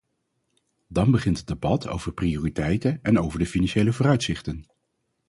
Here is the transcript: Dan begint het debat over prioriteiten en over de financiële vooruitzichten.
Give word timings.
Dan 0.87 1.11
begint 1.11 1.37
het 1.37 1.47
debat 1.47 1.87
over 1.87 2.13
prioriteiten 2.13 2.99
en 3.01 3.19
over 3.19 3.39
de 3.39 3.45
financiële 3.45 3.93
vooruitzichten. 3.93 4.65